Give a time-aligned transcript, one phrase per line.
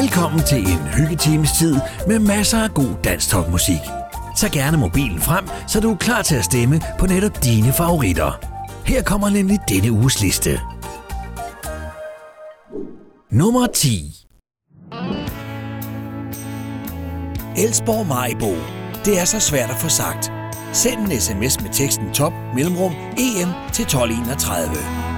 [0.00, 3.80] Velkommen til en hyggetimes tid med masser af god dansk musik.
[4.36, 8.30] Tag gerne mobilen frem, så du er klar til at stemme på netop dine favoritter.
[8.86, 10.60] Her kommer nemlig denne uges liste.
[13.30, 14.26] Nummer 10
[17.56, 18.52] Elsborg Majbo.
[19.04, 20.32] Det er så svært at få sagt.
[20.72, 25.13] Send en sms med teksten top mellemrum EM til 1231.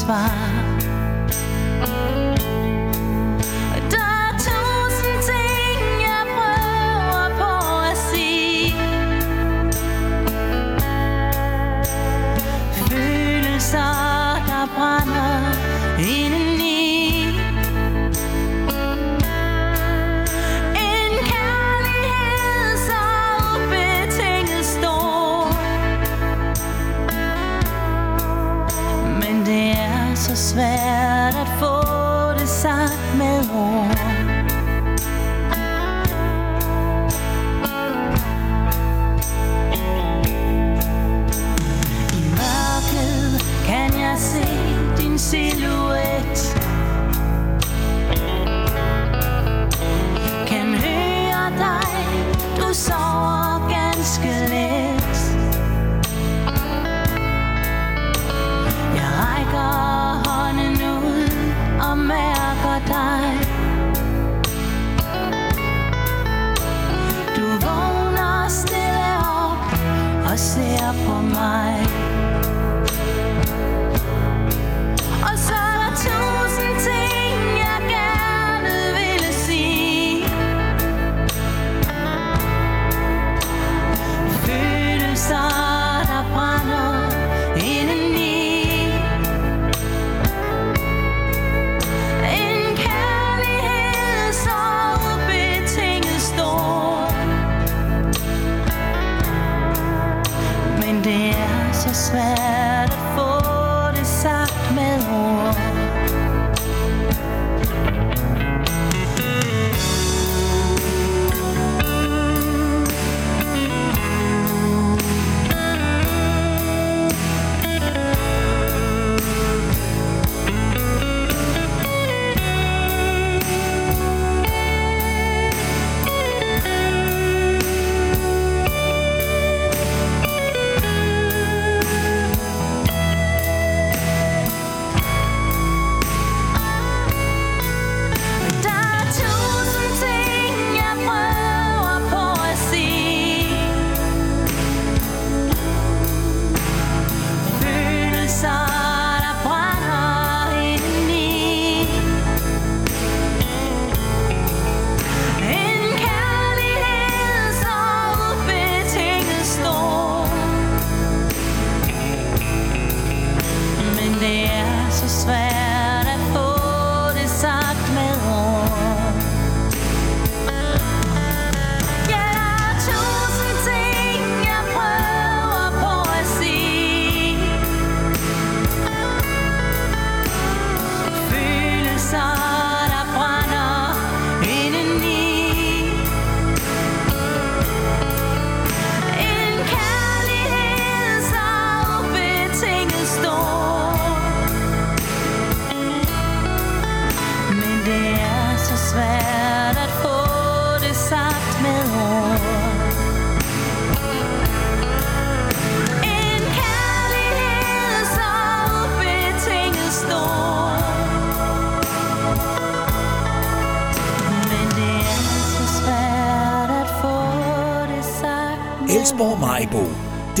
[0.00, 0.49] zwaar.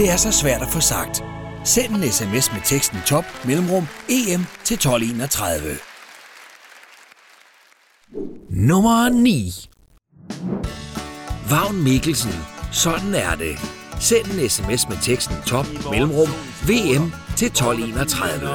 [0.00, 1.24] Det er så svært at få sagt.
[1.64, 5.76] Send en sms med teksten top mellemrum EM til 1231.
[8.50, 9.70] Nummer 9
[11.50, 12.32] Vagn Mikkelsen.
[12.72, 13.58] Sådan er det.
[14.00, 16.28] Send en sms med teksten top mellemrum
[16.68, 18.48] VM til 1231.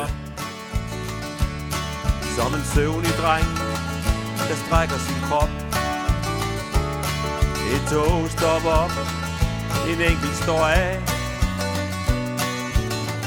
[2.38, 3.46] Som en søvnig dreng,
[4.48, 5.52] der strækker sin krop.
[7.74, 8.96] Et tog stopper op,
[9.90, 11.15] en enkelt står af.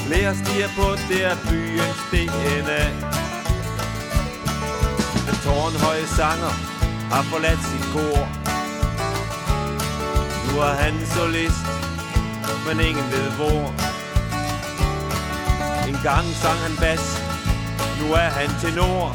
[0.09, 2.83] Flere stiger på der byens DNA.
[5.27, 6.53] Den tårnhøje sanger
[7.11, 8.21] har forladt sit kor.
[10.45, 11.65] Nu er han solist,
[12.65, 13.63] men ingen ved hvor.
[15.89, 17.05] En gang sang han bas,
[17.99, 19.07] nu er han tenor.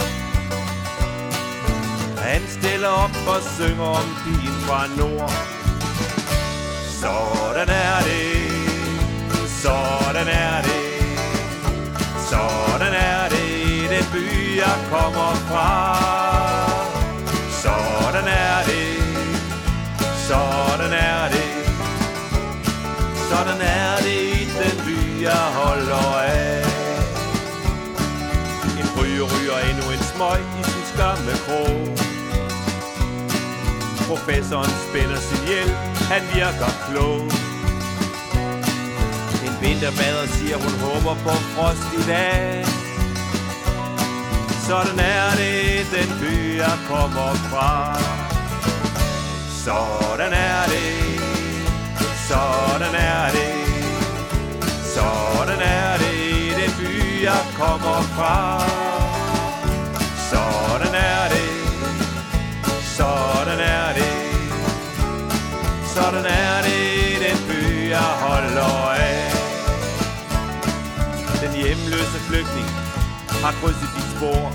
[2.29, 5.32] Han stiller op og synger om pigen fra nord.
[7.00, 7.74] Sådan
[14.56, 15.70] jeg kommer fra.
[17.62, 18.88] Sådan er det,
[20.28, 21.50] sådan er det,
[23.30, 26.64] sådan er det i den by jeg holder af.
[28.80, 31.76] En ryger ryger endnu en smøg i sin skamme krog.
[34.08, 35.76] Professoren spænder sin hjelm,
[36.10, 37.20] han virker klog.
[39.46, 42.83] En vinterbader siger, hun håber på frost i dag.
[44.69, 47.99] Sådan er det, den by jeg kommer fra.
[49.64, 51.20] Sådan er det,
[52.28, 53.55] sådan er det,
[54.94, 58.61] sådan er det, den by jeg kommer fra.
[60.31, 61.50] Sådan er det,
[62.96, 64.14] sådan er det,
[65.94, 66.82] sådan er det,
[67.25, 69.32] den by jeg holder af.
[71.40, 72.66] Den hjemløse flygtning
[73.43, 74.53] har krydset de spor.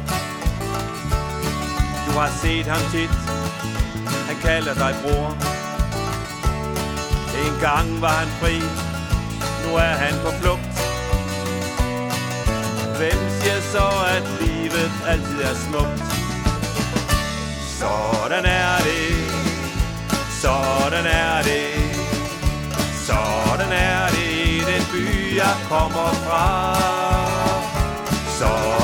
[2.06, 3.10] Du har set ham tit,
[4.28, 5.30] han kalder dig bror.
[7.46, 8.60] En gang var han fri,
[9.66, 10.70] nu er han på flugt.
[12.98, 16.04] Hvem siger så, at livet altid er smukt?
[17.80, 19.16] Sådan er det,
[20.42, 21.70] sådan er det,
[23.08, 26.76] sådan er det i den by, jeg kommer fra.
[28.40, 28.79] Sådan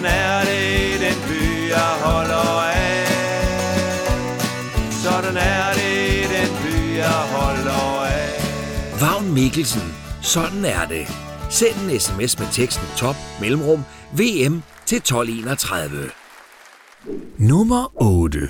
[0.00, 3.06] sådan er det i den by, jeg holder af.
[4.90, 9.00] Sådan er det i den by, jeg holder af.
[9.00, 9.94] Vagn Mikkelsen.
[10.22, 11.06] Sådan er det.
[11.50, 16.10] Send en sms med teksten top mellemrum VM til 1231.
[17.38, 18.48] Nummer 8.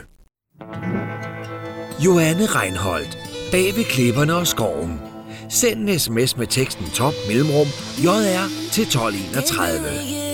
[2.05, 3.19] Joanne Reinholdt.
[3.51, 5.01] Bag ved klipperne og skoven.
[5.49, 7.67] Send en sms med teksten top mellemrum
[8.05, 10.30] JR til 1231.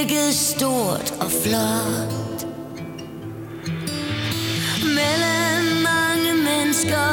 [0.00, 2.46] virkede stort og flot.
[4.84, 7.10] Mellem mange mennesker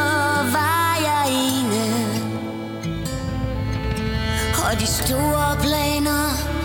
[0.52, 1.86] var jeg ene.
[4.72, 6.57] Og de store planer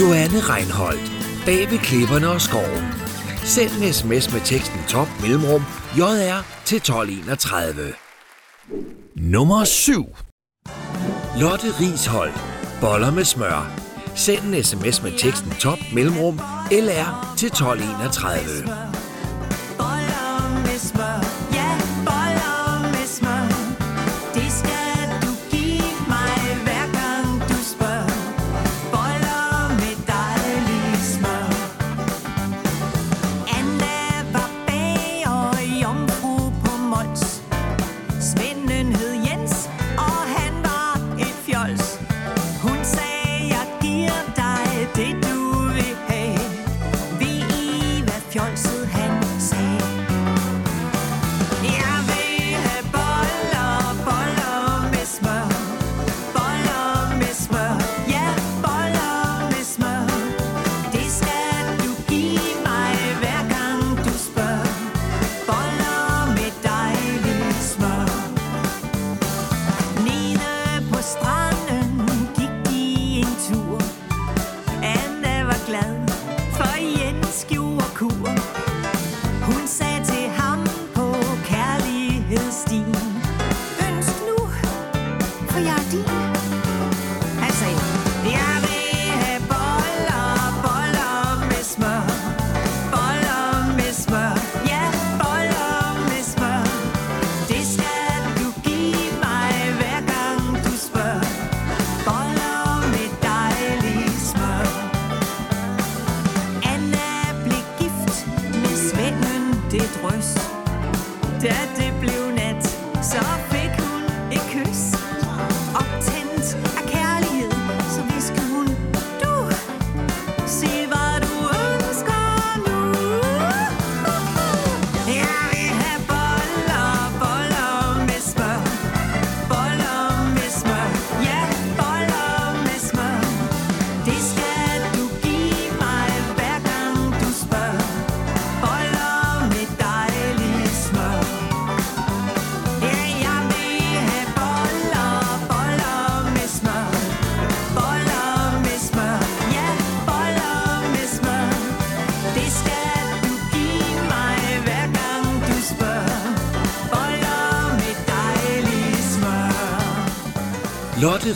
[0.00, 1.12] Joanne Reinholdt.
[1.44, 2.84] Bag ved klipperne og skoven.
[3.44, 5.62] Send en sms med teksten top mellemrum
[5.98, 7.92] JR til 1231.
[9.16, 10.16] Nummer 7.
[11.40, 12.32] Lotte Rishold.
[12.80, 13.72] Boller med smør.
[14.14, 16.40] Send en sms med teksten top mellemrum
[16.70, 18.99] LR til 1231.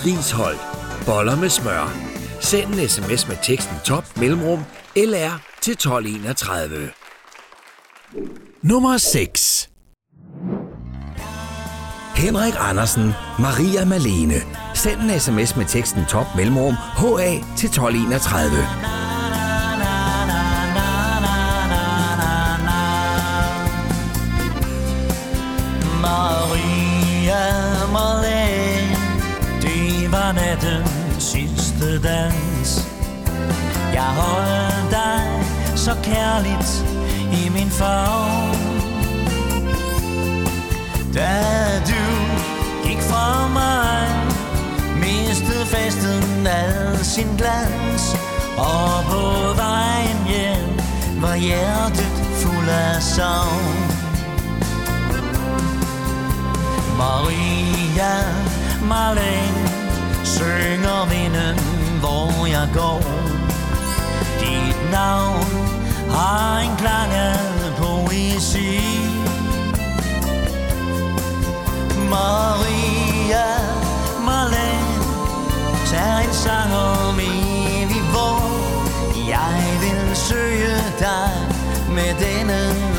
[0.07, 0.59] Rishold.
[1.07, 1.93] Boller med smør.
[2.41, 4.65] Send en sms med teksten top mellemrum
[4.97, 6.91] LR til 1231.
[8.63, 9.71] Nummer 6.
[12.15, 14.41] Henrik Andersen, Maria Malene.
[14.75, 18.94] Send en sms med teksten top mellemrum HA til 1231.
[30.61, 32.89] Det var sidste dans.
[33.93, 35.23] Jeg holdt dig
[35.77, 36.85] så kærligt
[37.33, 38.57] i min favn.
[41.15, 41.43] Da
[41.89, 42.05] du
[42.89, 44.09] gik fra mig
[44.97, 48.17] Mistede festen al sin glans.
[48.57, 49.23] Og på
[49.57, 50.79] vejen hjem
[51.23, 53.95] var hjertet fuld af savn.
[56.99, 58.15] Maria
[58.89, 59.74] Marlene
[60.25, 61.57] synger vinden,
[62.01, 63.03] hvor jeg går.
[64.41, 65.51] Dit navn
[66.11, 67.39] har en klang af
[67.77, 68.81] poesi.
[72.11, 73.47] Maria
[74.27, 75.05] Marlene
[75.87, 78.43] tager en sang om evig vor.
[79.29, 81.31] Jeg vil søge dig
[81.95, 82.94] med denne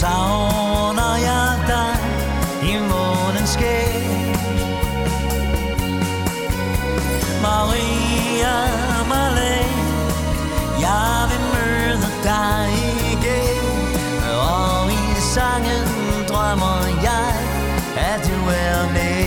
[0.00, 1.94] savner jeg dig
[2.70, 4.04] i månens skæg.
[7.42, 8.56] Maria
[9.10, 9.72] Malek,
[10.80, 12.68] jeg vil møde dig
[13.12, 13.64] igen.
[14.50, 15.86] Og i sangen
[16.28, 17.34] drømmer jeg,
[17.96, 19.17] at du er med.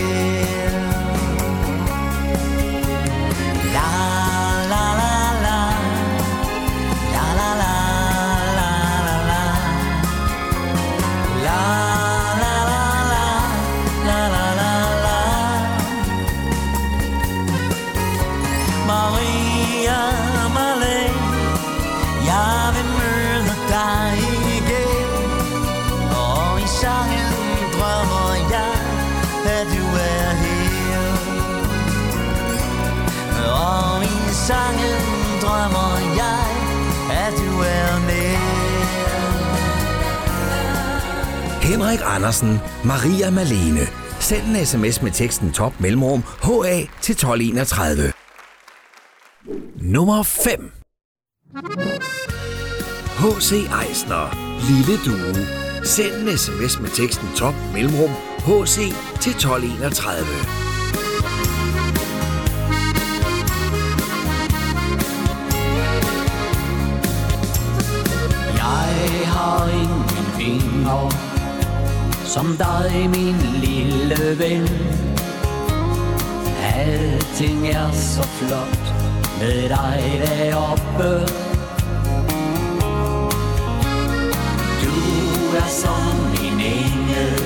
[41.92, 43.88] Henrik Andersen, Maria Malene.
[44.20, 48.14] Send en sms med teksten top mellemrum HA til 1231.
[49.76, 50.72] Nummer 5.
[53.20, 53.52] H.C.
[53.82, 54.28] Eisner,
[54.68, 55.46] Lille Due.
[55.86, 58.78] Send en sms med teksten top mellemrum HC
[59.20, 60.26] til 1231.
[68.56, 71.31] Jeg har ingen fingre
[72.34, 74.70] som dig, min lille ven.
[76.76, 78.94] Alting er så flot
[79.40, 81.28] Med dig deroppe.
[84.84, 84.96] Du
[85.58, 87.44] er som en engel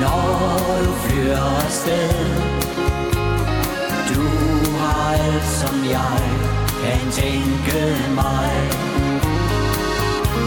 [0.00, 2.58] Når du flyver afsted.
[4.14, 4.26] Du
[4.78, 6.20] har alt som jeg
[6.82, 8.50] kan tænke mig.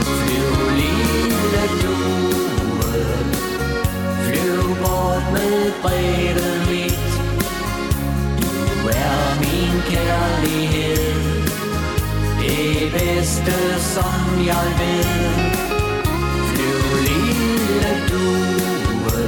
[0.04, 2.21] Flyv lille du,
[5.71, 7.12] helbrede mit.
[8.41, 11.13] Du er min kærlighed.
[12.41, 15.05] Det bedste som jeg ved.
[16.49, 19.21] Flyv lille due.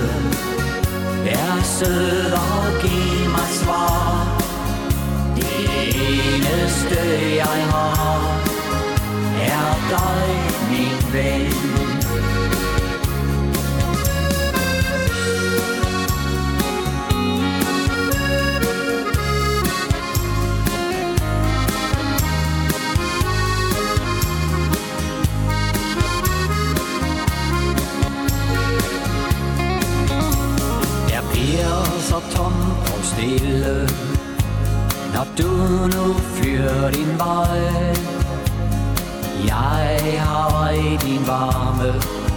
[1.25, 4.43] Vær sød og giv mig svar.
[5.35, 6.99] Det eneste
[7.35, 8.43] jeg har
[9.41, 10.27] er dig,
[10.71, 11.42] min ven.
[33.23, 33.89] Stille,
[35.13, 35.51] når du
[35.95, 37.95] nu fyrer din vej.
[39.47, 41.93] Jeg har i din varme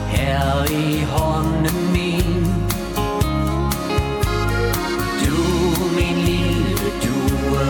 [0.09, 2.45] her i hånden min.
[5.23, 5.37] Du,
[5.99, 7.67] min lille due,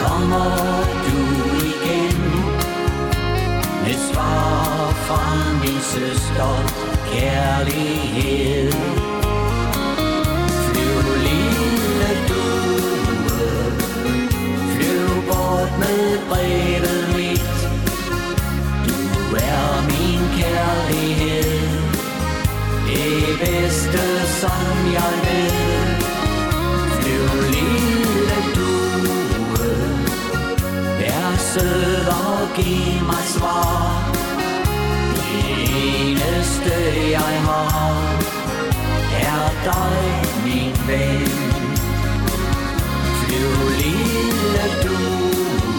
[0.00, 1.18] kommer du
[1.72, 2.20] igen
[3.84, 5.22] med svar fra
[5.62, 6.54] min søster
[7.12, 9.01] kærlighed.
[15.82, 17.54] Med brevet mit.
[18.86, 21.52] Du er min kærlighed.
[22.86, 24.02] Det bedste
[24.40, 24.66] som
[24.98, 25.52] jeg ved.
[26.96, 29.70] Flyv lille due.
[30.98, 34.14] Vær sød og giv mig svar.
[35.16, 35.44] Det
[36.00, 36.74] eneste
[37.10, 38.22] jeg har
[39.20, 40.02] Er dig
[40.44, 41.28] min ven.
[43.20, 45.71] Flyv lille due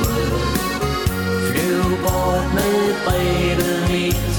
[2.03, 4.33] bort med brevet mit.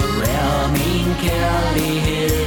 [0.00, 2.46] Du er min kærlighed.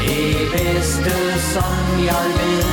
[0.00, 1.14] Det bedste
[1.54, 2.64] som jeg ved.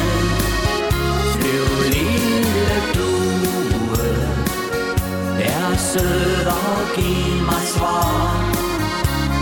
[1.34, 4.08] Flyv lille due.
[5.38, 8.54] Vær sød og giv mig svar.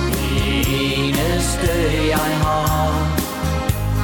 [0.08, 0.68] Det
[1.08, 1.72] eneste
[2.10, 3.16] jeg har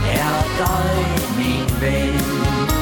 [0.05, 1.05] Er dig
[1.38, 2.81] min ven.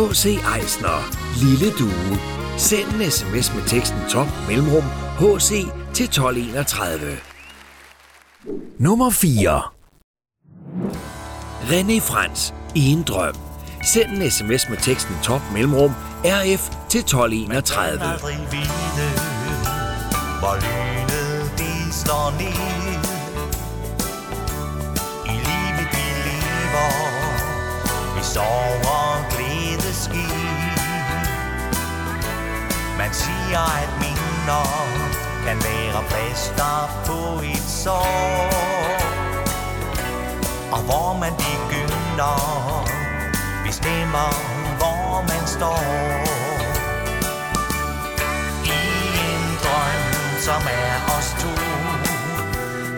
[0.00, 0.38] H.C.
[0.56, 2.18] Eisner, Lille Due.
[2.56, 4.84] Send en sms med teksten top mellemrum
[5.18, 5.48] HC
[5.94, 7.16] til 1231.
[8.78, 9.62] Nummer 4.
[11.62, 13.34] René Frans i en drøm.
[13.84, 15.92] Send en sms med teksten top mellemrum
[16.24, 17.98] RF til 1231.
[17.98, 19.08] Man kan vide,
[20.40, 22.60] hvor lynet slår ned.
[25.26, 26.90] I livet vi lever,
[28.16, 29.49] vi sover og sker.
[33.00, 34.66] Man siger, at minder
[35.44, 38.50] kan være plaster på et sår.
[40.72, 42.36] Og hvor man begynder,
[43.66, 44.30] bestemmer,
[44.78, 45.82] hvor man står.
[48.64, 48.80] I
[49.28, 50.04] en drøm,
[50.46, 51.52] som er os to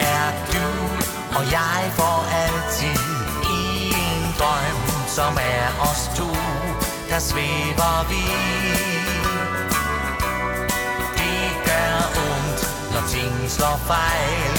[0.01, 0.69] Er du
[1.39, 3.01] og jeg for altid
[3.61, 6.29] I en drøm, som er os to
[7.11, 8.92] Der svæver vi
[13.03, 14.55] når ting slår fejl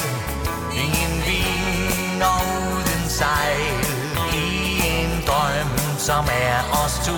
[0.84, 2.36] Ingen vinder
[2.74, 3.86] uden sejl
[4.34, 7.18] I en drøm, som er os to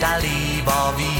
[0.00, 1.12] der lever vi.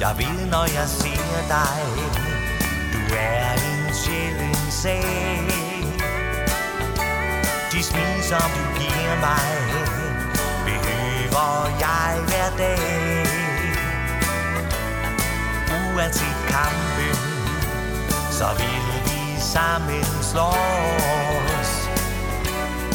[0.00, 1.82] Jeg vil, når jeg ser dig,
[2.92, 5.04] du er en sjælden sag.
[7.72, 9.48] De smil, som du giver mig,
[10.64, 13.05] behøver jeg hver dag
[15.98, 17.16] er til kampen,
[18.30, 21.70] så vil vi sammen slås.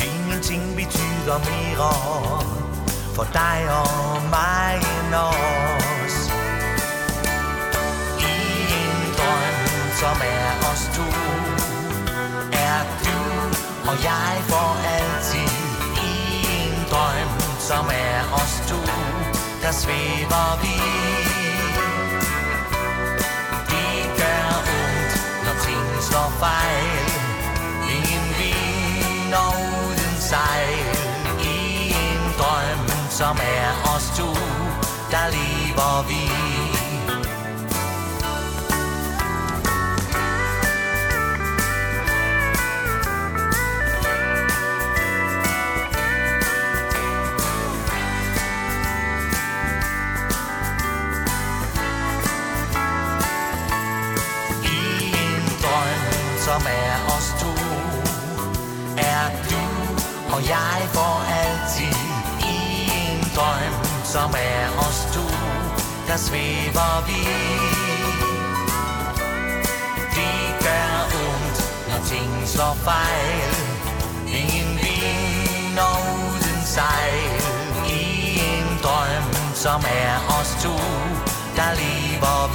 [0.09, 1.93] Ingenting betyder mere
[3.15, 6.15] for dig og mig end os.
[8.19, 8.35] I
[8.81, 9.57] en drøm,
[10.01, 11.07] som er os to,
[12.53, 13.19] er du
[13.89, 15.51] og jeg for altid.
[16.09, 16.13] I
[16.61, 18.81] en drøm, som er os to,
[19.61, 21.10] der svæver vi.
[26.43, 27.07] Fejl.
[27.95, 29.51] Ingen vin og
[29.85, 30.79] uden sejl.
[31.53, 31.57] I
[32.05, 34.29] en drøm, som er os to,
[35.13, 36.40] der lever vi.
[57.15, 57.51] Os to.
[58.97, 59.61] Er du
[60.35, 61.97] og jeg for altid
[62.39, 62.57] I
[63.01, 65.25] en drøm, som er os to
[66.07, 67.21] Der svæver vi.
[70.15, 70.93] Det gør
[71.25, 71.57] ondt,
[71.89, 73.53] når ting slår fejl.
[74.27, 77.41] Ingen vinder uden sejl.
[77.87, 80.75] I en drøm, som er os to
[81.55, 82.50] Der lever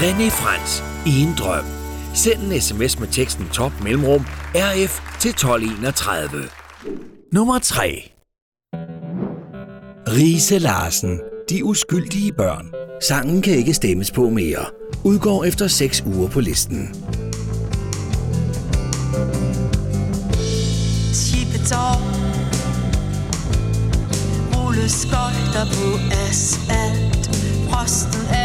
[0.00, 1.64] René Frans i en drøm.
[2.14, 6.48] Send en sms med teksten top mellemrum RF til 1231.
[7.32, 8.10] Nummer 3.
[10.08, 11.20] Rise Larsen.
[11.50, 12.72] De uskyldige børn.
[13.08, 14.64] Sangen kan ikke stemmes på mere.
[15.04, 16.94] Udgår efter 6 uger på listen.
[21.14, 21.96] Tippetår
[24.56, 25.88] Rulleskøjter på
[26.28, 27.08] asfalt
[27.70, 28.37] Frosten er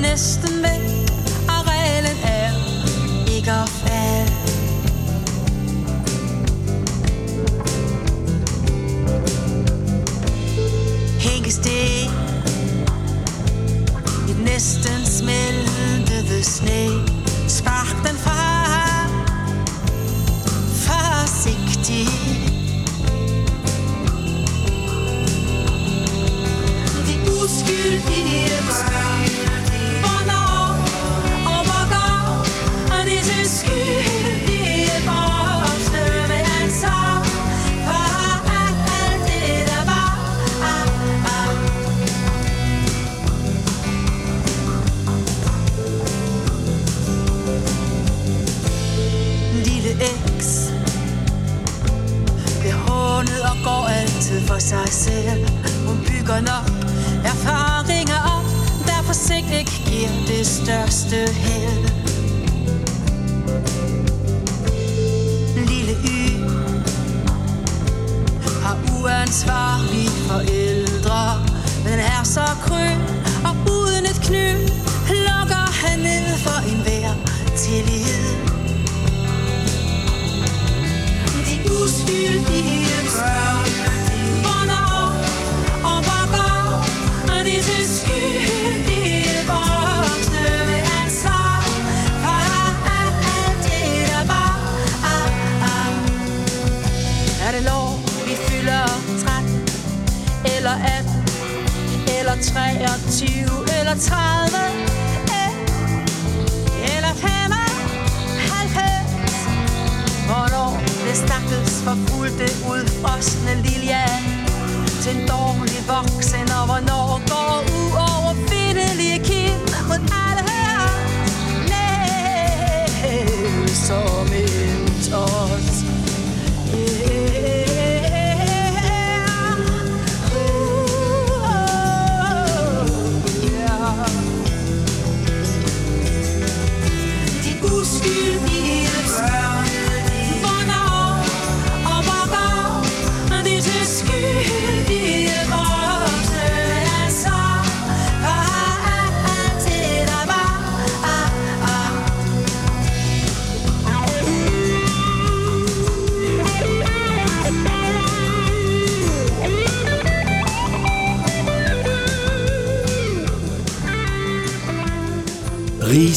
[0.00, 1.10] næsten væk
[1.48, 2.50] Og reglen er
[3.36, 4.32] ikke at falde.
[11.20, 12.10] Hænkesten
[14.30, 16.88] Et næsten smeltede sne.
[17.48, 18.62] Spark den fra.
[20.86, 22.08] Forsigtig.
[27.06, 29.41] De uskyldige mig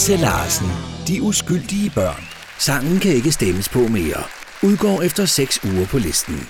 [0.08, 0.68] Lasse Larsen,
[1.08, 2.24] De uskyldige børn.
[2.60, 4.24] Sangen kan ikke stemmes på mere.
[4.64, 6.48] Udgår efter 6 uger på listen.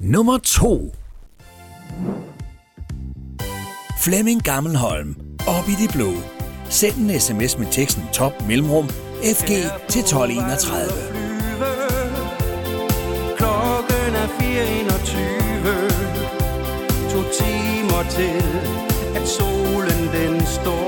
[0.00, 0.94] Nummer 2
[4.00, 5.16] Flemming Gammelholm.
[5.46, 6.12] Op i det blå.
[6.68, 8.88] Send en sms med teksten top mellemrum
[9.38, 9.48] FG
[9.88, 10.90] til 1231.
[13.36, 14.42] Klokken er 4.21
[17.12, 18.42] To timer til
[19.16, 20.85] At solen den står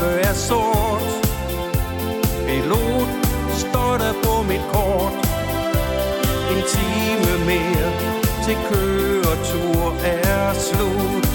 [0.00, 1.02] kaffe er sort.
[2.46, 3.08] Pilot
[3.56, 5.12] står der på mit kort.
[6.50, 7.90] En time mere
[8.44, 11.26] til køretur er slut.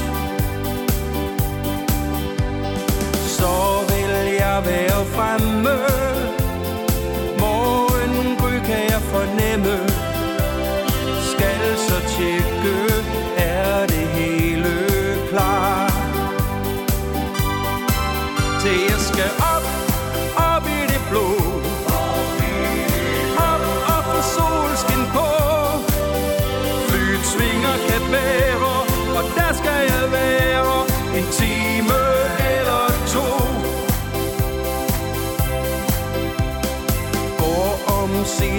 [3.28, 3.56] Så
[3.90, 6.15] vil jeg være fremme.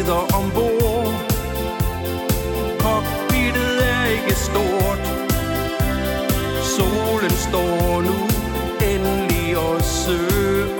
[0.05, 1.15] Om ombord.
[2.79, 5.03] Cockpittet er ikke stort.
[6.63, 8.17] Solen står nu
[8.81, 10.76] endelig og søger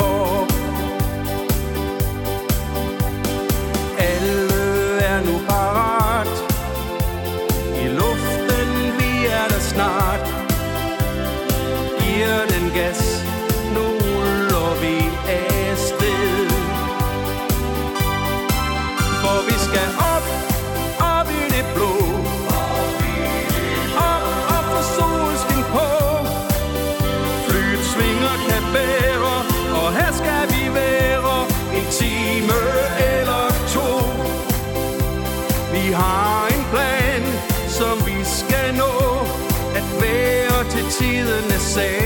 [41.77, 42.06] tiden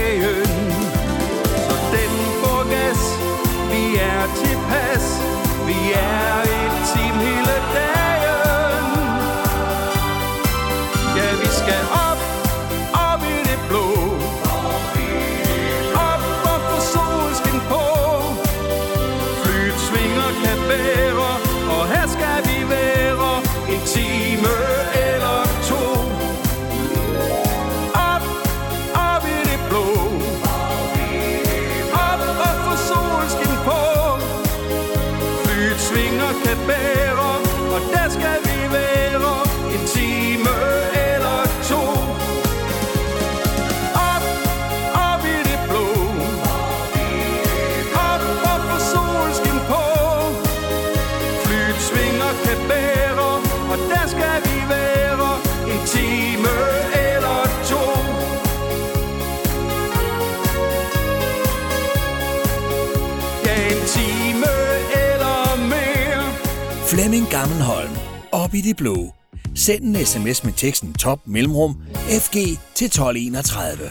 [68.51, 69.13] Op i det blå.
[69.55, 71.75] Send en sms med teksten top mellemrum
[72.21, 72.33] FG
[72.75, 73.89] til 1231.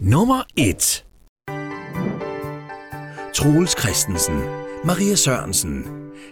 [0.00, 1.04] Nummer 1
[3.34, 4.38] Troels Christensen.
[4.84, 5.84] Maria Sørensen.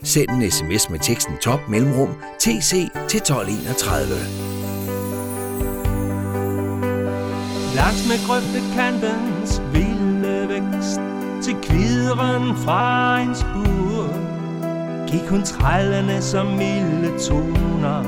[0.03, 2.71] Send en sms med teksten top mellemrum TC
[3.09, 4.09] til 1231.
[7.75, 11.01] Langs med grøftekantens vilde vækst
[11.43, 14.28] Til kvideren fra en spur
[15.11, 18.03] Gik hun trællende som milde toner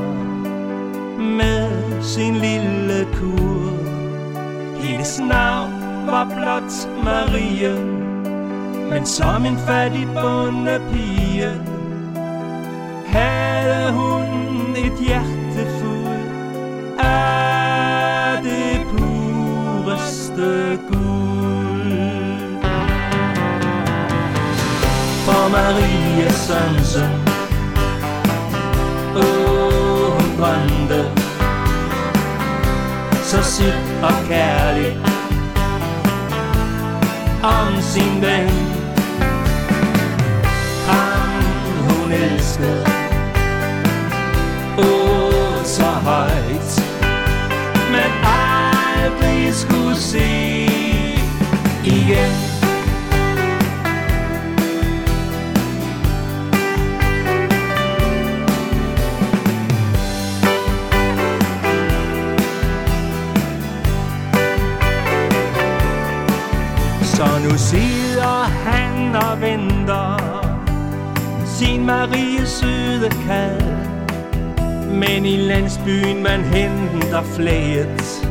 [1.18, 3.72] Med sin lille kur.
[4.82, 5.72] Hendes navn
[6.06, 7.74] var blot Marie
[8.90, 11.52] Men som en fattig bondepige
[13.06, 21.20] Havde hun et hjerte fuld Af det pureste guld.
[25.24, 25.99] For Marie
[26.50, 27.10] Sørensen
[29.16, 31.04] Åh, oh, hun brændte
[33.22, 34.96] Så sødt og kærligt
[37.42, 38.50] Om sin ven
[40.86, 41.42] Ham
[41.88, 42.86] hun elskede
[44.78, 46.82] Åh, oh, så højt
[47.90, 50.28] Men aldrig skulle se
[51.84, 52.49] igen
[69.40, 70.16] venter
[71.46, 73.90] Sin Marie søde kald.
[74.90, 78.28] Men i landsbyen man henter flæet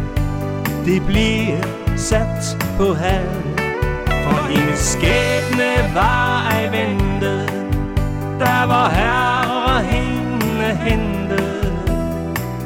[0.86, 1.62] Det bliver
[1.98, 3.44] sat på halv
[4.10, 7.50] For hendes skæbne var ej ventet
[8.40, 11.74] Der var herre hende hentet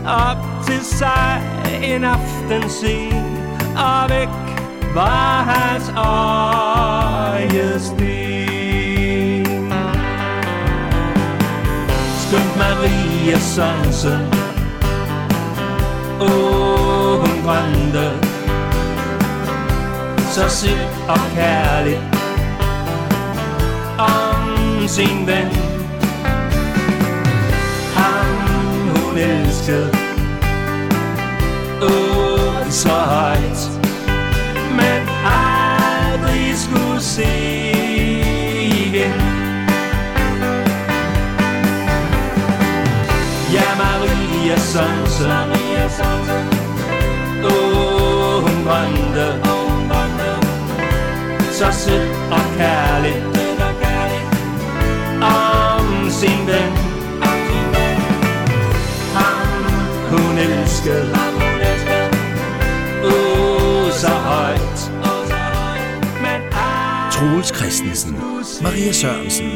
[0.06, 1.42] Op til sig
[1.84, 3.26] en aften sen
[3.78, 4.43] Og væk
[4.94, 7.98] var hans øjesten
[12.18, 14.20] Skønt Maria Sørensen
[16.22, 18.12] Åh, hun brændte
[20.32, 22.02] Så sødt og kærligt
[24.00, 25.48] Om sin ven.
[27.96, 28.26] Ham
[28.96, 29.90] hun elskede
[31.82, 33.73] Åh, så højt
[36.64, 37.32] skulle se
[38.88, 39.14] igen.
[43.54, 46.46] Ja, Maria Sonsen Maria Sørensen
[47.44, 49.54] Åh, hun brændte.
[51.52, 53.24] Så sødt og kærligt
[55.22, 56.72] Om sin ven.
[59.14, 59.64] Ham
[60.10, 61.23] hun elskede.
[67.24, 68.16] Troels Christensen,
[68.62, 69.50] Maria Sørensen.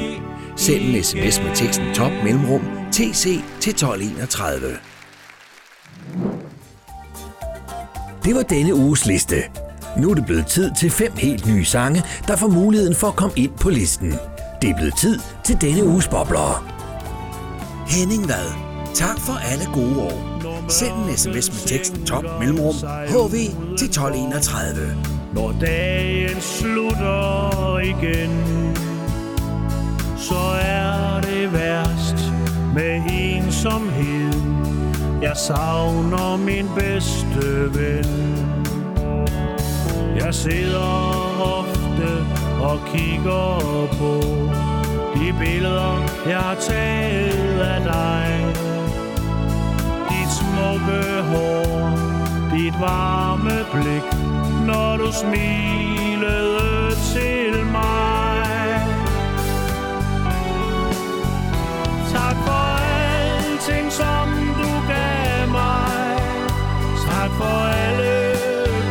[0.56, 4.78] Send en sms med teksten top mellemrum TC til 1231.
[8.24, 9.36] Det var denne uges liste.
[9.98, 13.16] Nu er det blevet tid til fem helt nye sange, der får muligheden for at
[13.16, 14.14] komme ind på listen.
[14.62, 16.74] Det er blevet tid til denne uges bobler.
[17.88, 18.54] Henning Vad.
[18.96, 20.70] Tak for alle gode år.
[20.70, 22.76] Send en sms med teksten top mellemrum
[23.08, 23.36] HV
[23.78, 25.17] til 1231.
[25.34, 28.44] Når dagen slutter igen
[30.18, 32.34] Så er det værst
[32.76, 34.34] med ensomhed.
[35.22, 38.38] Jeg savner min bedste ven.
[40.16, 40.90] Jeg sidder
[41.60, 42.10] ofte
[42.62, 44.22] og kigger på
[45.16, 48.46] De billeder jeg har taget af dig.
[50.10, 51.90] Dit smukke hår,
[52.58, 54.27] dit varme blik,
[54.68, 58.82] når du smilede til mig.
[62.14, 62.64] Tak for
[62.96, 64.28] alting, som
[64.60, 66.18] du gav mig.
[67.10, 68.36] Tak for alle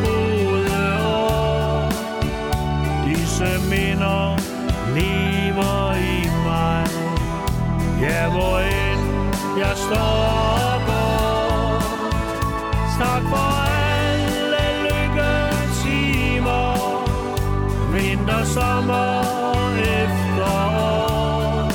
[0.04, 1.90] gode år.
[3.06, 4.36] Disse minder
[4.94, 6.86] lever i mig.
[8.00, 9.02] Ja, hvor end
[9.58, 10.95] jeg står og
[18.56, 19.22] sommer,
[20.02, 21.70] efterår.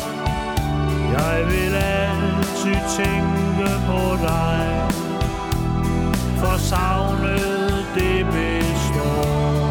[1.18, 4.62] Jeg vil altid tænke på dig.
[6.42, 9.62] For savnet det består.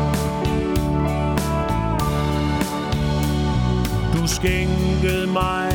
[4.15, 5.71] Du skænkede mig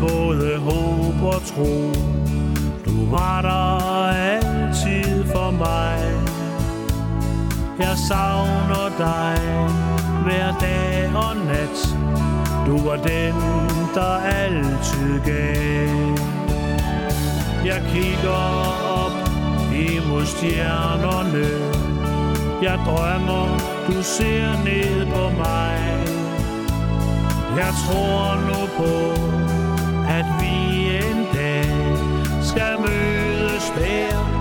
[0.00, 1.92] både håb og tro
[2.84, 5.98] Du var der altid for mig
[7.78, 9.85] Jeg savner dig
[10.26, 11.78] hver dag og nat.
[12.66, 13.34] Du var den,
[13.94, 16.18] der altid gav.
[17.64, 18.42] Jeg kigger
[19.02, 19.16] op
[19.72, 21.48] imod stjernerne.
[22.62, 23.46] Jeg drømmer,
[23.86, 25.78] du ser ned på mig.
[27.56, 28.94] Jeg tror nu på,
[30.08, 30.56] at vi
[30.96, 31.66] en dag
[32.42, 34.35] skal mødes der,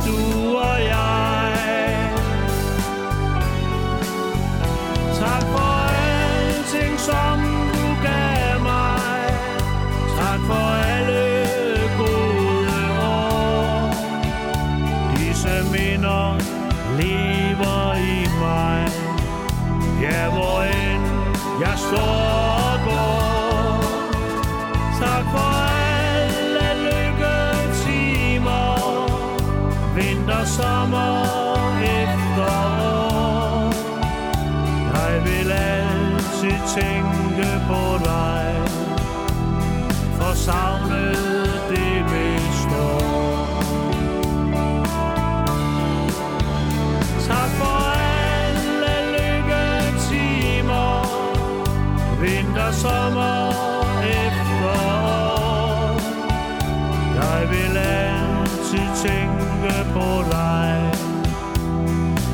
[59.66, 60.91] tænke på dig.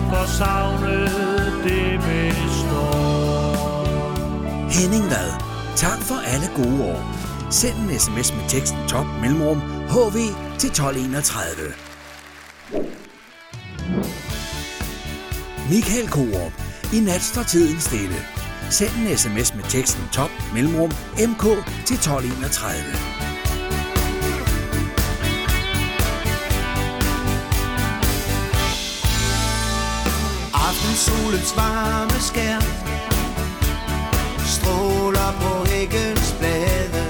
[0.10, 3.52] For savnet det består.
[4.70, 5.32] Henning Vad.
[5.76, 7.02] Tak for alle gode år.
[7.50, 9.60] Send en sms med teksten top mellemrum
[9.94, 10.18] hv
[10.60, 11.74] til 1231.
[15.70, 16.54] Michael Korup.
[16.94, 18.20] I nat står tiden stille.
[18.70, 21.44] Send en sms med teksten top mellemrum mk
[21.86, 23.11] til 1231.
[31.12, 32.62] solens varme skær
[34.46, 37.04] Stråler på hækkens blade.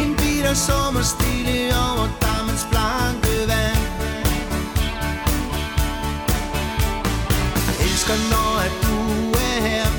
[0.00, 3.84] En bitter sommer stille over dammens blanke vand.
[7.66, 8.98] Jeg Elsker når at du
[9.48, 9.90] er her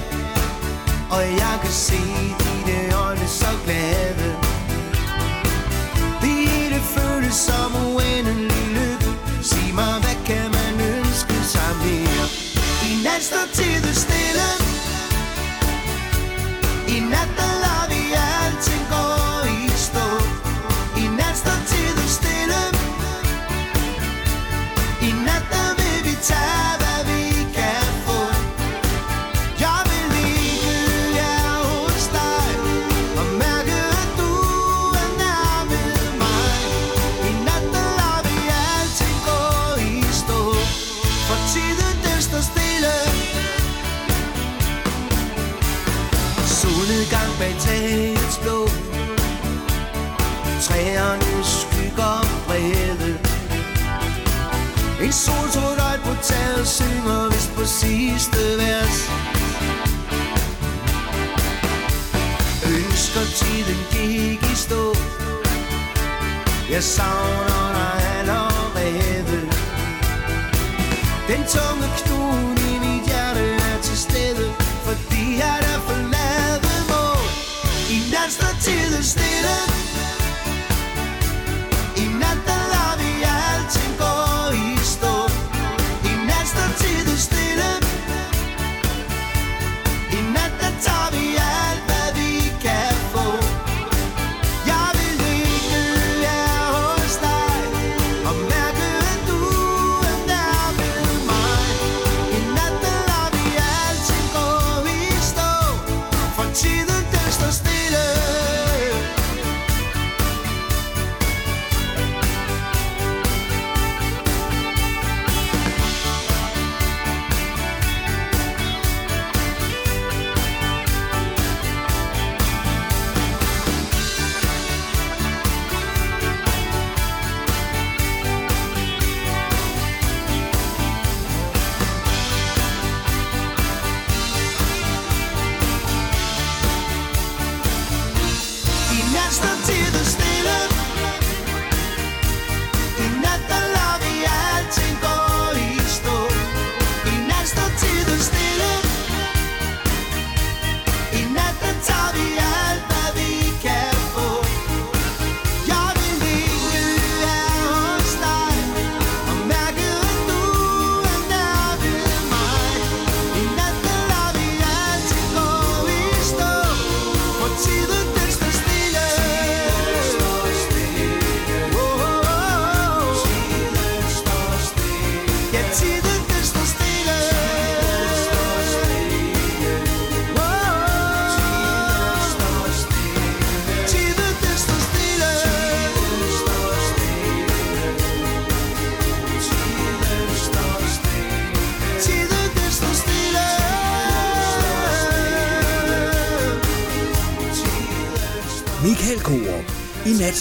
[1.09, 2.01] Og jeg kan se
[2.43, 4.29] dine øjne så glade.
[6.21, 8.48] Det hele føles som uendelig
[12.99, 14.08] I nat står
[55.09, 58.97] En solsort øjt på taget synger vist på sidste vers.
[62.75, 64.83] Ønsker tiden gik i stå.
[66.73, 69.39] Jeg savner dig allerede.
[71.29, 74.45] Den tunge knude i mit hjerte er til stede
[74.85, 77.05] Fordi jeg er forladet må
[77.95, 79.88] I nat står tiden stille.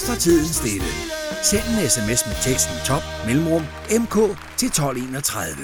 [0.08, 0.84] Står tiden stille.
[1.42, 3.62] Send en sms med teksten top mellemrum
[4.00, 4.14] mk
[4.56, 5.56] til 1231.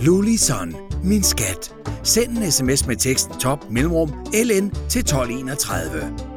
[0.00, 0.74] Lulison,
[1.04, 1.74] min skat.
[2.02, 6.33] Send en sms med teksten top mellemrum ln til 1231.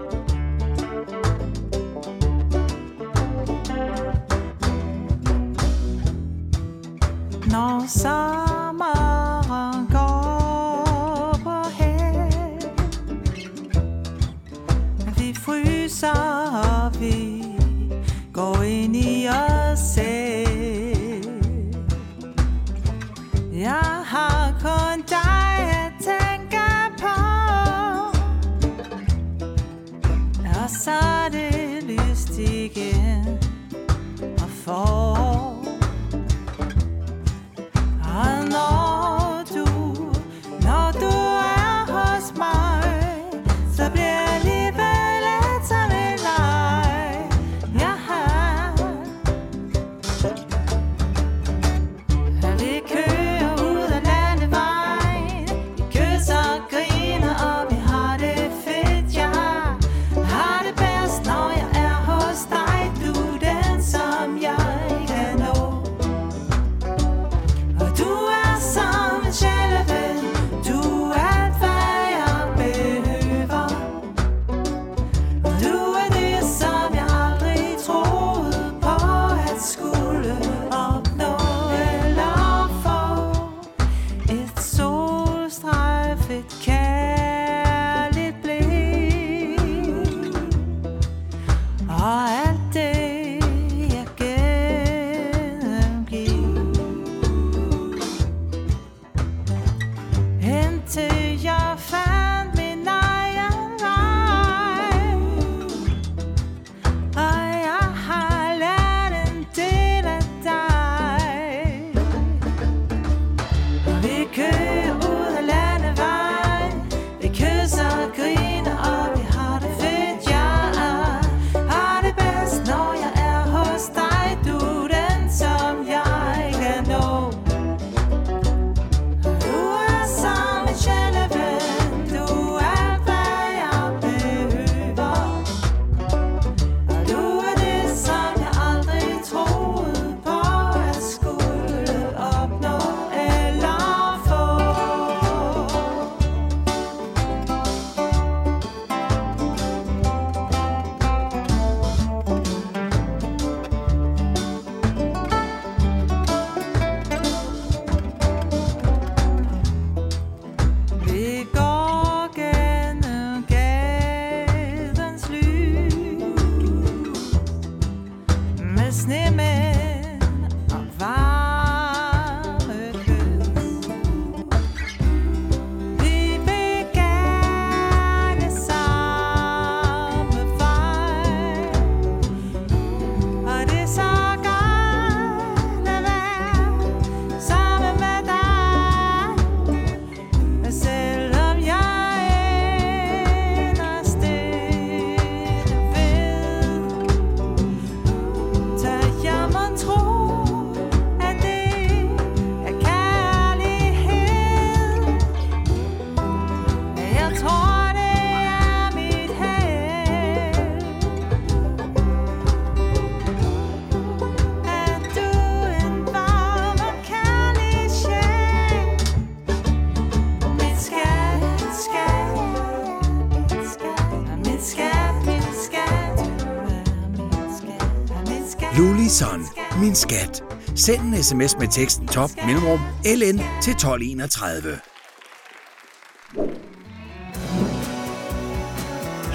[229.97, 230.43] skat.
[230.75, 234.79] Send en sms med teksten top mellemrum LN til 1231.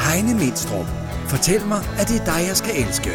[0.07, 0.87] Heine Mindstrup.
[1.29, 3.11] Fortæl mig, at det er dig, jeg skal elske.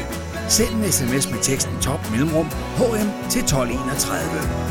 [0.50, 2.45] Send en sms med teksten top mellemrum
[2.78, 4.66] HM til 1231.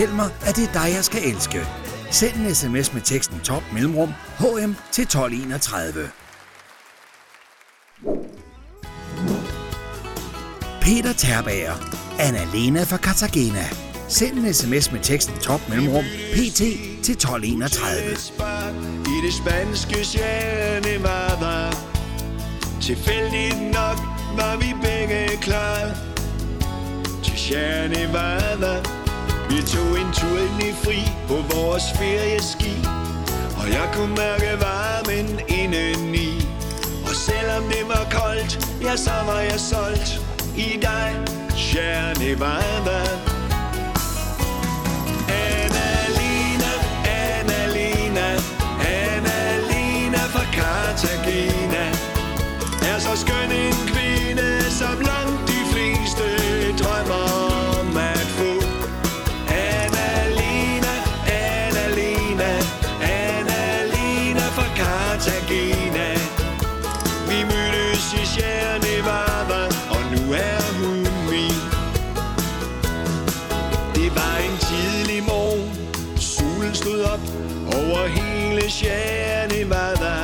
[0.00, 1.66] Fortæl mig, at det er dig, jeg skal elske.
[2.10, 6.10] Send en sms med teksten top mellemrum HM til 1231.
[10.80, 11.74] Peter Terbager,
[12.18, 13.64] Anna-Lena fra Cartagena.
[14.08, 16.60] Send en sms med teksten top mellemrum pt
[17.04, 18.10] til 1231.
[19.06, 21.70] I det spanske Janemada
[22.82, 23.98] Tilfældigt nok
[24.36, 25.96] var vi begge klar
[27.22, 28.99] Til Janemada
[29.50, 32.74] vi tog en tur ind i fri på vores ferieski
[33.60, 36.30] Og jeg kunne mærke varmen indeni.
[37.08, 40.20] Og selvom det var koldt, ja så var jeg solgt
[40.56, 41.10] I dig,
[41.56, 43.29] Sierra Nevada.
[76.80, 77.20] Stod op
[77.74, 80.16] over hele Sjæren i Mada.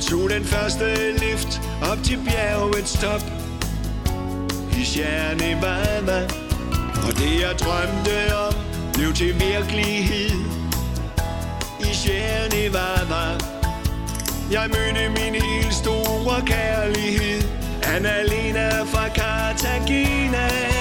[0.00, 3.22] Tog den første lift op til bjergets top
[4.80, 6.20] I Sjæren i Mada.
[7.06, 8.54] Og det jeg drømte om
[8.94, 10.38] blev til virkelighed
[11.80, 13.24] I Sjæren i Mada.
[14.50, 17.42] Jeg mødte min helt store kærlighed
[17.94, 20.77] Annalena fra Cartagena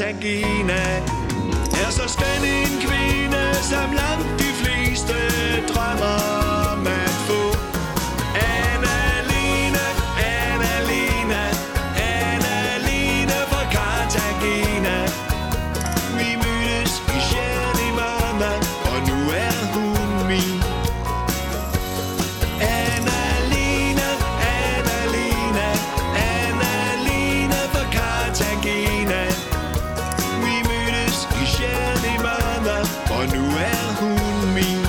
[0.00, 0.82] Cartagena
[1.82, 4.29] Er så skøn en kvinde, som langt
[33.60, 34.80] er hun min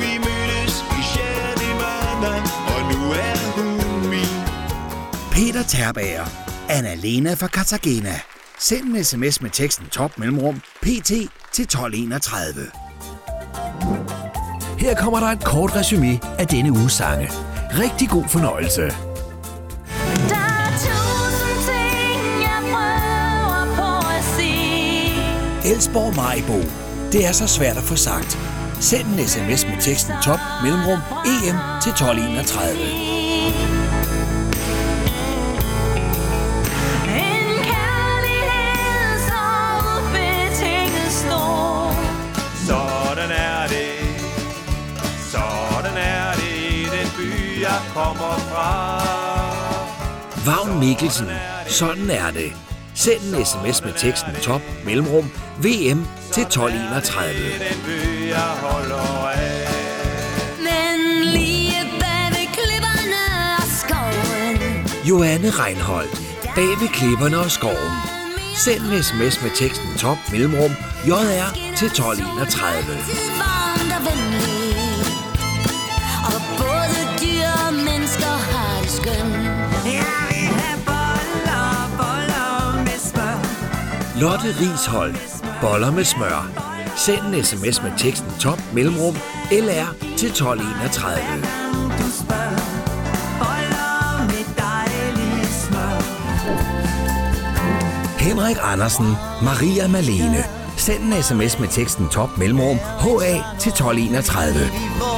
[0.00, 1.02] Vi mødtes i
[1.60, 2.34] Nevada,
[2.74, 4.32] og nu er hun min
[5.32, 6.26] Peter Terbager,
[6.68, 8.20] Anna-Lena fra Cartagena.
[8.58, 11.12] Send en sms med teksten top mellemrum pt
[11.52, 12.70] til 1231.
[14.78, 17.30] Her kommer der et kort resume af denne uges sange.
[17.70, 19.09] Rigtig god fornøjelse.
[25.64, 26.58] Elsborg Majbo.
[27.12, 28.38] Det er så svært at få sagt.
[28.80, 32.80] Send en sms med teksten top mellemrum em til 1231.
[37.22, 39.42] En kærlighed så
[39.96, 41.94] ubetinget stor.
[42.66, 43.90] Sådan er det
[45.32, 48.70] Sådan er det i den by jeg kommer fra
[50.46, 51.26] Vagn Mikkelsen.
[51.68, 52.52] Sådan er det.
[53.04, 55.24] Send en sms med teksten top mellemrum
[55.62, 56.00] vm
[56.32, 57.34] til 1231.
[57.34, 59.68] Den by jeg holder af
[60.58, 63.22] Men lige bag ved klipperne
[63.58, 64.56] og skoven.
[65.08, 66.20] Johanne Reinholdt.
[66.54, 67.94] Bag ved klipperne og skoven.
[68.56, 70.72] Send en sms med teksten top mellemrum
[71.08, 73.59] jr til 1231.
[84.20, 85.14] Lotte Rishold.
[85.60, 86.50] Boller med smør.
[86.96, 89.16] Send en sms med teksten top mellemrum
[89.52, 91.16] lr til 1231.
[91.98, 92.60] Du spørger.
[93.38, 93.80] Boller.
[98.18, 99.06] Henrik Andersen.
[99.42, 100.44] Maria Malene.
[100.76, 105.09] Send en sms med teksten top mellemrum HA til 1231.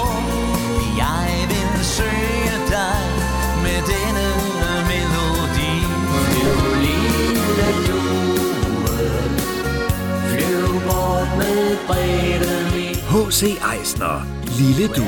[13.13, 13.59] H.C.
[13.73, 14.27] Eisner.
[14.59, 15.07] Lille Due.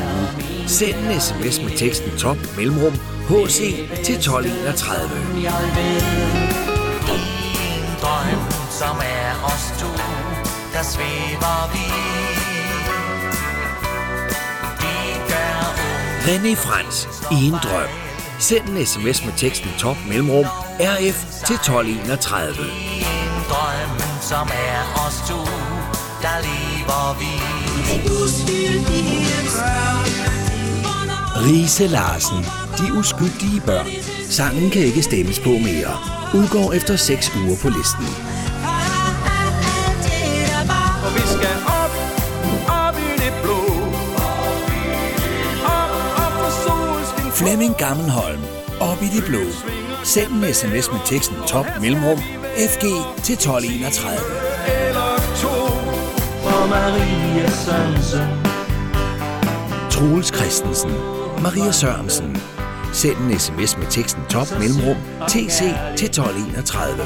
[0.67, 2.93] Send en sms med teksten top mellemrum
[3.29, 3.59] HC
[4.05, 5.11] til 1231.
[8.01, 9.93] drøm, som er os to,
[10.73, 11.85] der svæver vi.
[16.25, 17.89] René Frans i en drøm.
[18.39, 20.47] Send en sms med teksten top mellemrum
[20.81, 22.49] RF til 1231.
[22.51, 25.74] en drøm, som er os to,
[26.25, 27.33] der lever vi.
[31.47, 32.45] Rise Larsen,
[32.79, 33.87] De uskyldige børn.
[34.31, 35.99] Sangen kan ikke stemmes på mere.
[36.35, 38.07] Udgår efter 6 uger på listen.
[41.05, 41.93] Og vi skal op,
[42.69, 43.61] op i det blå.
[45.65, 45.91] Op,
[46.25, 47.33] op for solskin.
[47.33, 48.41] Flemming Gammelholm.
[48.81, 49.45] Op i det blå.
[50.05, 52.19] Send en sms med teksten top mellemrum
[52.73, 52.83] FG
[53.25, 54.54] til 1231.
[56.65, 58.29] Og Maria Sørensen
[59.91, 60.91] Troels Christensen.
[61.43, 62.37] Maria Sørensen.
[62.93, 64.97] Send en sms med teksten top mellemrum
[65.29, 65.59] TC
[65.97, 67.03] til 1231.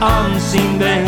[0.00, 1.06] om sin ven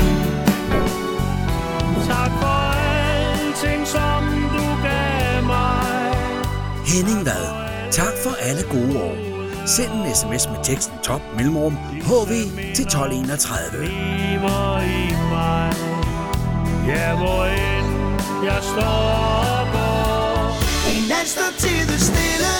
[2.08, 4.22] Tak for alting, som
[4.52, 6.16] du gav mig.
[6.86, 7.46] Henning Vad.
[7.90, 9.16] Tak for alle gode år.
[9.66, 12.32] Send en sms med teksten top mellemrum HV
[12.74, 13.86] til 1231.
[13.86, 16.05] lever i mig.
[16.86, 17.86] Ja, hvor end
[18.44, 19.00] jeg står
[19.60, 20.62] og går.
[20.94, 22.52] I nat står tiden stille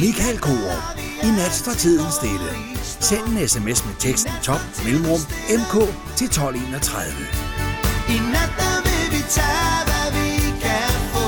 [0.00, 0.84] Michael Korup.
[1.22, 2.52] I nat står tiden stille.
[3.00, 5.20] Send en sms med teksten top mellemrum
[5.60, 5.74] MK
[6.16, 7.12] til 1231.
[8.08, 10.28] I nat der vil vi tage hvad vi
[10.64, 11.26] kan få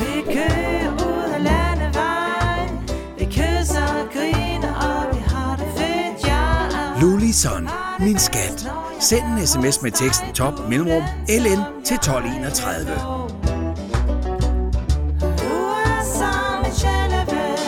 [0.00, 2.70] Vi kører ud af landevejen
[3.18, 7.68] Vi kysser og griner Og vi har det fedt, ja Lulison.
[8.00, 8.81] Min skat.
[9.08, 12.86] Send en sms med teksten top mellemrum LN til 1231.
[15.42, 15.54] Du
[15.86, 17.58] er som en sjæleven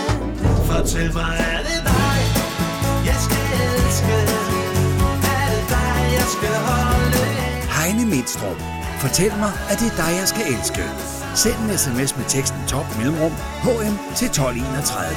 [0.70, 2.18] Fortæl mig, er det dig,
[3.08, 4.16] jeg skal elske?
[5.38, 7.22] Er det dig, jeg skal holde?
[7.76, 8.58] Heine Midstrup.
[9.02, 10.84] Fortæl mig, at det er dig, jeg skal elske.
[11.34, 15.14] Send en sms med teksten top mellemrum HM til 1231.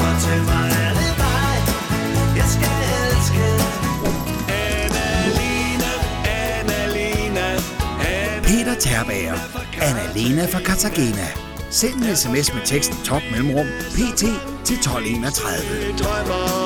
[0.00, 1.54] Fortæl mig, er det dig,
[2.38, 3.89] jeg skal elske?
[8.50, 9.34] Peter Terbager.
[9.80, 11.26] Anna-Lena fra Cartagena.
[11.70, 14.22] Send en sms med teksten top mellemrum PT
[14.64, 16.59] til 1231.